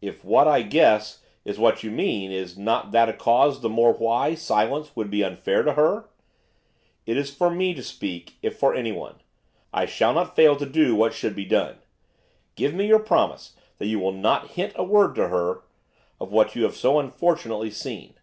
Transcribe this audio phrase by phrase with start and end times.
[0.00, 3.92] 'If what I guess is what you mean is not that a cause the more
[3.92, 6.08] why silence would be unfair to her?'
[7.04, 9.20] 'It is for me to speak, if for anyone.
[9.70, 11.76] I shall not fail to do what should be done.
[12.56, 15.64] Give me your promise that you will not hint a word to her
[16.18, 18.14] of what you have so unfortunately seen?